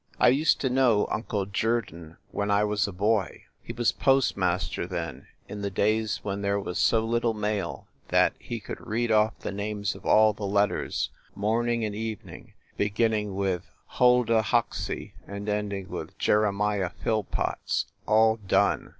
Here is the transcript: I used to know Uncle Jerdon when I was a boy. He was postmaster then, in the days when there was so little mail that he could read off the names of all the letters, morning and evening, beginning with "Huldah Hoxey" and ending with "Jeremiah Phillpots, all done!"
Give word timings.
I 0.19 0.29
used 0.29 0.59
to 0.61 0.69
know 0.71 1.07
Uncle 1.11 1.45
Jerdon 1.45 2.17
when 2.31 2.49
I 2.49 2.63
was 2.63 2.87
a 2.87 2.91
boy. 2.91 3.43
He 3.61 3.71
was 3.71 3.91
postmaster 3.91 4.87
then, 4.87 5.27
in 5.47 5.61
the 5.61 5.69
days 5.69 6.21
when 6.23 6.41
there 6.41 6.59
was 6.59 6.79
so 6.79 7.05
little 7.05 7.35
mail 7.35 7.87
that 8.07 8.33
he 8.39 8.59
could 8.59 8.81
read 8.81 9.11
off 9.11 9.37
the 9.37 9.51
names 9.51 9.93
of 9.93 10.03
all 10.03 10.33
the 10.33 10.43
letters, 10.47 11.11
morning 11.35 11.85
and 11.85 11.93
evening, 11.93 12.53
beginning 12.77 13.35
with 13.35 13.69
"Huldah 13.99 14.41
Hoxey" 14.41 15.13
and 15.27 15.47
ending 15.47 15.87
with 15.87 16.17
"Jeremiah 16.17 16.89
Phillpots, 16.89 17.85
all 18.07 18.37
done!" 18.37 18.89